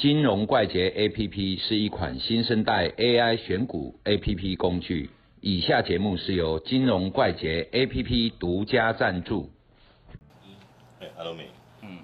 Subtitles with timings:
[0.00, 5.10] 金融怪杰 APP 是一款新生代 AI 选股 APP 工具。
[5.42, 9.50] 以下节目是由金融怪杰 APP 独家赞助。
[11.00, 11.42] 哎，阿罗米，
[11.82, 11.98] 嗯，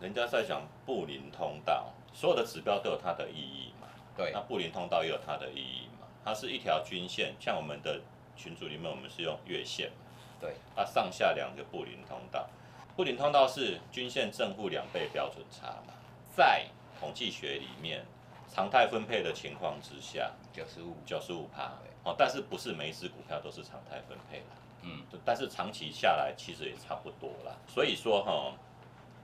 [0.00, 3.86] 人家在讲布林通道，所有的指标都有它的意义嘛。
[4.16, 6.08] 对那布林通道也有它的意义嘛。
[6.24, 8.00] 它是一条均线，像我们的
[8.36, 10.10] 群组里面，我们是用月线嘛，
[10.40, 12.50] 对，它上下两个布林通道。
[12.96, 15.94] 布林通道是均线正负两倍标准差嘛，
[16.40, 16.64] 在
[16.98, 18.02] 统计学里面，
[18.48, 21.70] 常态分配的情况之下，九十五，九十五趴，
[22.02, 24.56] 哦，但是不是每一只股票都是常态分配啦。
[24.80, 27.54] 嗯，但是长期下来其实也差不多啦。
[27.68, 28.54] 所以说哈，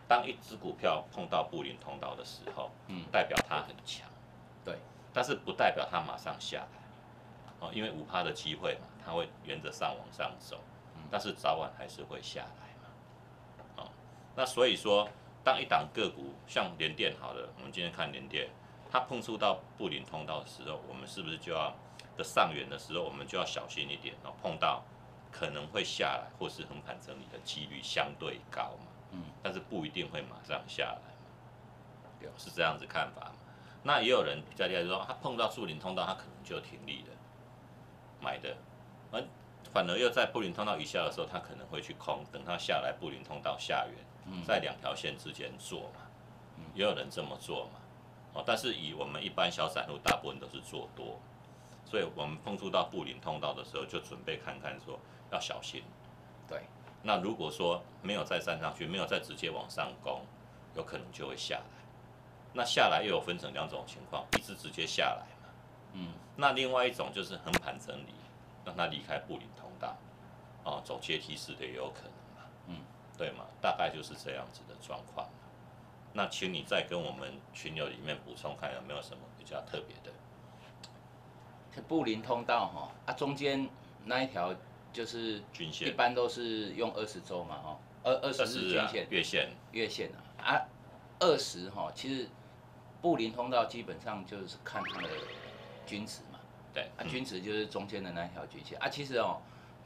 [0.07, 3.07] 当一只股票碰到布林通道的时候，嗯。
[3.10, 4.07] 代表它很强，
[4.62, 4.77] 对，
[5.15, 6.79] 但是不代表它马上下来，
[7.60, 10.60] 哦，因为五趴的机会嘛，它会沿着上往上走，
[11.10, 13.88] 但是早晚还是会下来嘛，哦，
[14.35, 15.09] 那所以说，
[15.47, 18.49] 当一档个股像联电好了，我们今天看联电，
[18.91, 21.73] 它碰触到布林通道的时候，我们是不是就要
[22.16, 24.83] 的上缘的时候，我们就要小心一点哦，碰到
[25.30, 33.37] 可能会下来或是横盘整理的几率相对高嘛，嗯，但是不一定会马上下来嘛，对是这样子看法嘛。
[33.85, 37.15] 那也有人比较厉害，就说他碰到布林通道，他可能就停利了，
[38.21, 38.76] 买的，而
[39.72, 46.00] 反而又在布林通道以下的时候，他可能会去空，等它下来布林通道下缘，在两条线之间做嘛，
[46.74, 47.80] 也有人这么做嘛，
[48.34, 51.18] 哦，但是以我们一般小散户，大部分都是做多，
[51.84, 54.98] 所以我们碰触到布林通道的时候，就准备看看说
[55.30, 55.82] 要小心。
[56.48, 56.62] 对，
[57.02, 60.22] 那如果说没有再站上去，没有再直接往上攻，
[60.74, 61.84] 有可能就会下来。
[62.52, 65.50] 那下来又有分成两种情况，一是直接下来嘛，
[65.92, 68.14] 嗯，那另外一种就是横盘整理，
[68.66, 69.97] 让它离开布林通道，
[70.64, 72.81] 哦，走阶梯式的也有可能嘛，嗯，
[73.16, 75.32] 对嘛，大概就是这样子的状况嘛。
[76.12, 80.10] 那请你再跟我们群友里面补充看有没有什么比较特别的。
[81.75, 83.69] 这布林通道哈，啊，中间
[84.05, 84.55] 那一条
[84.93, 90.66] 就是均线一般都是用二十周嘛哈，二二十日均线，月线，月线啊，啊，
[91.21, 92.28] 二十哈，其实
[93.03, 95.09] 布林通道基本上就是看它的
[95.84, 96.25] 均值嘛，
[96.76, 99.41] 对，啊，嗯均值就是中间的那一条均线啊，其实哦，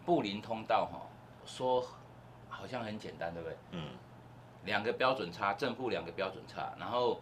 [0.05, 1.07] 布林通道哈，
[1.47, 1.87] 说
[2.49, 3.57] 好像很简单，对不对？
[3.71, 3.91] 嗯，
[4.65, 7.21] 两个标准差，正负两个标准差，然后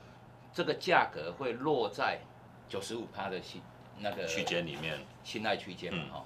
[0.55, 2.19] 这个价格会落在
[2.67, 3.61] 九十五趴的信
[3.99, 6.11] 那个区间里面，信赖区间嘛嗯。
[6.13, 6.25] 哈，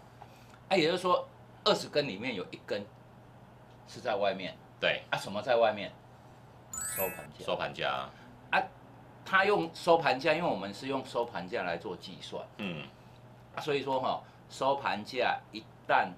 [0.69, 1.27] 啊，也就是说
[1.65, 2.87] 二十根里面有一根
[3.89, 4.57] 是在外面。
[4.79, 5.93] 对，啊，什么在外面？
[6.97, 7.45] 收盘价。
[7.45, 8.09] 收盘价，
[8.51, 8.63] 啊
[9.25, 12.89] 他用收盘价，因为我们是用收盘价来做计算，嗯，啊，
[13.61, 16.09] 所以说哈、收盘价一旦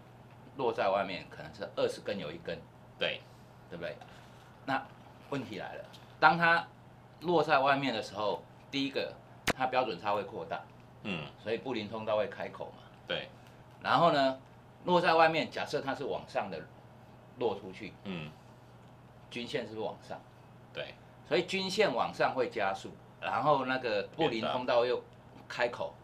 [0.56, 2.58] 落在外面，可能是二十根有一根，
[2.98, 3.20] 对，
[3.68, 3.96] 对不对？
[4.66, 4.82] 那
[5.30, 5.84] 问题来了，
[6.20, 6.66] 当它
[7.20, 9.12] 落在外面的时候，第一个
[9.56, 10.60] 它标准差会扩大，
[11.02, 12.82] 嗯，所以布林通道会开口嘛。
[13.06, 13.28] 对，
[13.82, 14.38] 然后呢，
[14.84, 16.60] 落在外面，假设它是往上的
[17.38, 18.30] 落出去，嗯，
[19.30, 20.18] 均线是不是往上？
[20.72, 20.94] 对，
[21.28, 22.90] 所以均线往上会加速，
[23.20, 25.02] 然后那个布林通道又
[25.48, 26.03] 开口，嗯，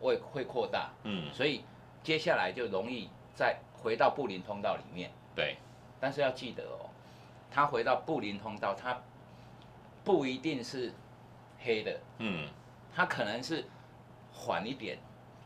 [0.00, 1.64] 会会扩大，嗯，所以
[2.02, 5.10] 接下来就容易再回到布林通道里面。
[5.34, 5.56] 对，
[6.00, 6.90] 但是要记得哦，
[7.50, 9.00] 它回到布林通道，它
[10.04, 10.92] 不一定是
[11.60, 12.48] 黑的，嗯，
[12.94, 13.64] 它可能是
[14.32, 14.98] 缓一点，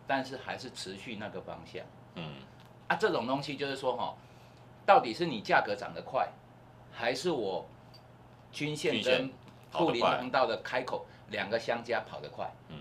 [0.07, 1.85] 但是还是持续那个方向。
[2.17, 2.35] 嗯，
[2.89, 4.15] 啊，这种东西就是说哈、
[4.85, 6.29] 到底是你价格涨得快，
[6.93, 7.65] 还是我
[8.51, 9.31] 均线跟
[9.71, 12.51] 布林通道的开口两个相加跑得快？
[12.69, 12.77] 嗯，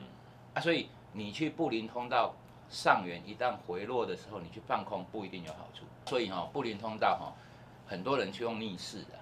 [0.56, 2.36] 啊，所以你去布林通道
[2.70, 5.84] 上缘一旦回落的时候，你去放空不一定有好处。
[6.06, 7.34] 所以哈、布林通道哈、
[7.88, 9.16] 很多人去用逆势的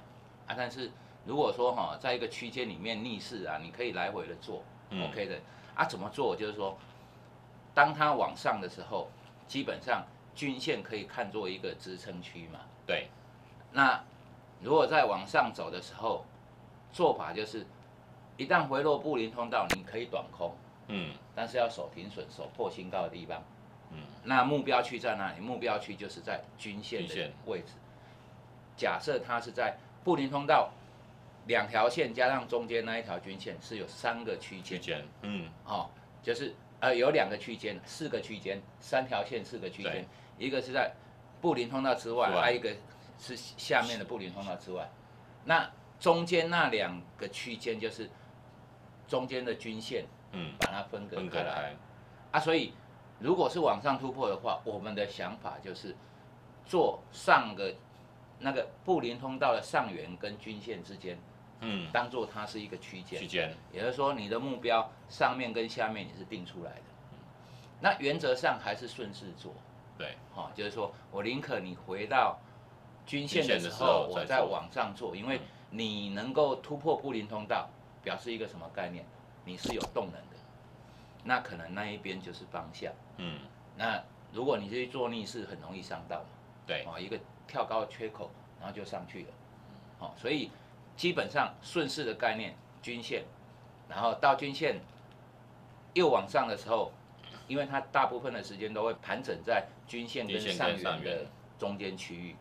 [0.46, 0.92] 啊，但是
[1.26, 5.40] 如果说哈、在一个区间里面逆势啊，你可以来回的做、嗯 o k 的
[5.74, 6.36] 啊，怎么做？
[6.36, 6.78] 就是说，
[7.74, 9.08] 当它往上的时候，
[9.48, 10.04] 基本上
[10.36, 12.60] 均线可以看作一个支撑区嘛。
[12.86, 13.08] 对，
[13.72, 14.04] 那
[14.62, 16.26] 如果在往上走的时候，
[16.92, 17.66] 做法就是
[18.36, 20.54] 一旦回落布林通道，你可以短空，
[20.88, 23.44] 嗯，但是要守停损，守破新高的地方。
[23.92, 25.40] 嗯，那目标区在哪里？
[25.40, 27.74] 目标区就是在均线的位置。
[28.76, 30.72] 假设它是在布林通道
[31.48, 35.90] 两条线加上中间那一条均线是有三个区间，区间，嗯，哦，
[36.22, 40.06] 就是呃有两个区间，四个区间，三条线四个区间，
[40.38, 40.92] 一个是在
[41.40, 42.76] 布林通道之外，之外还有一个
[43.18, 44.90] 是下面的布林通道之外。
[45.46, 48.10] 那中间那两个区间就是
[49.08, 50.06] 中间的均线，
[50.36, 51.76] 嗯，把它分隔开开来来，
[52.32, 52.40] 啊。
[52.40, 52.74] 所以
[53.20, 55.96] 如果是往上突破的话，我们的想法就是
[56.66, 57.74] 做上个
[58.40, 61.18] 那个布林通道的上缘跟均线之间
[61.62, 63.20] 嗯，当做它是一个区间。
[63.22, 66.82] 区，间，也就是说你的目标上面跟下面你是定出来的。
[67.82, 69.54] 那原则上还是顺势做，
[69.98, 72.38] 对，哈、就是说我宁可你回到
[73.06, 75.42] 均线的时时候，我再往上做，因为嗯。
[75.72, 77.68] 你能够突破布林通道，
[78.02, 79.04] 表示一个什么概念？
[79.46, 80.36] 你是有动能的，
[81.24, 82.92] 那可能那一边就是方向。
[83.18, 83.40] 嗯，
[83.78, 84.04] 那
[84.34, 86.26] 如果你去做逆势，很容易上到嘛，
[86.68, 89.30] 对，哦，一个跳高的缺口，然后就上去了，
[90.00, 90.52] 哦，所以
[90.98, 93.24] 基本上顺势的概念，均线，
[93.88, 94.80] 然后到均线
[95.94, 96.92] 又往上的时候，
[97.48, 101.26] 因为它大部分的时间都会盘整在均线跟上缘的
[101.60, 102.36] 中间区域，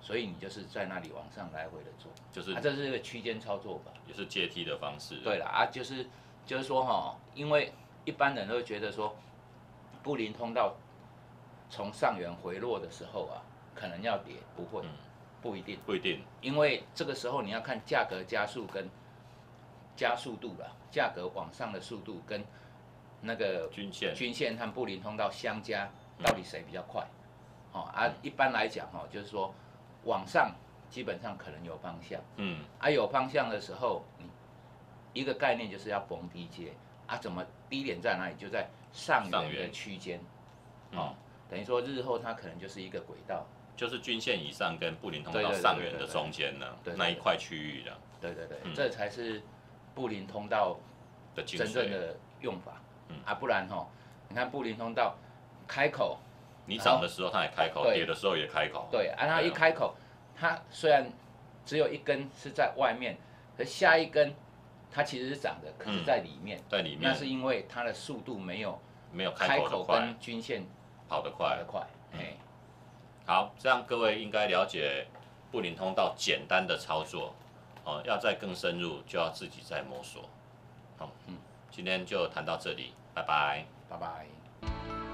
[0.00, 3.92] 所以你就是在那里往上来回的做，就是啊，这是一个区间操作吧。
[4.08, 6.06] 也是阶梯的方式，对了啊，就是
[6.46, 7.72] 就是说哈，因为
[8.06, 9.14] 一般人都会觉得说，
[10.02, 10.74] 布林通道
[11.68, 13.42] 从上缘回落的时候啊，
[13.74, 14.90] 可能要跌，不会，嗯。
[15.42, 18.88] 不一定，不一定，因为这个时候你要看价格加速跟
[19.94, 22.44] 加速度了，价格往上的速度跟
[23.20, 25.88] 那个均线，均线和布林通道相加，
[26.18, 27.06] 嗯到底谁比较快？
[27.72, 29.54] 哦啊，一般来讲哦，就是说
[30.04, 30.50] 往上
[30.90, 32.20] 基本上可能有方向。
[32.36, 34.24] 嗯，啊，有方向的时候，你
[35.16, 36.72] 一个概念就是要逢低接
[37.06, 38.34] 啊，怎么低点在哪里？
[38.36, 40.20] 就在上缘的区间，
[40.92, 40.98] 嗯。
[40.98, 41.14] 哦，
[41.48, 43.46] 等于说日后它可能就是一个轨道，
[43.76, 46.66] 就是均线以上跟布林通道上缘的中间呢
[46.96, 48.74] 那一块区域的对对对，嗯。
[48.74, 49.42] 这才是
[49.94, 50.76] 布林通道
[51.34, 53.16] 的，真正的用法，嗯。
[53.24, 53.88] 啊，不然哈、
[54.28, 55.16] 你看布林通道
[55.66, 56.18] 开口，
[56.66, 59.94] 你涨的时候它也开口，跌的时候也开口，对，啊，它一开口，
[60.34, 61.06] 它虽然
[61.64, 63.16] 只有一根是在外面，
[63.56, 64.34] 可下一根
[64.96, 68.80] 它其实是涨的，可是嗯在里面，在里面那是因为它的速度没有
[69.12, 70.64] 没有开开口跟，均线
[71.06, 71.64] 跑得快跑得。
[71.64, 72.36] 快，嗯哎。
[73.26, 75.06] 好，这样各位应该了解
[75.50, 77.34] 布林通道简单的操作，
[77.84, 80.22] 哦，要再更深入就要自己再摸索。
[80.96, 81.36] 好，嗯，
[81.70, 83.66] 今天就谈到这里，拜拜。
[83.90, 85.05] 拜拜。